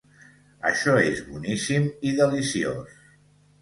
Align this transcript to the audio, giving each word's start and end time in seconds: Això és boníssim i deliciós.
Això 0.69 0.95
és 1.11 1.23
boníssim 1.29 1.87
i 2.11 2.19
deliciós. 2.25 3.01